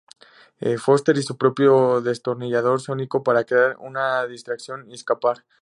Foster 0.79 1.15
y 1.15 1.21
su 1.21 1.37
propio 1.37 2.01
destornillador 2.01 2.81
sónico 2.81 3.21
para 3.21 3.43
crear 3.43 3.77
una 3.77 4.25
distracción 4.25 4.89
y 4.89 4.95
escapar. 4.95 5.45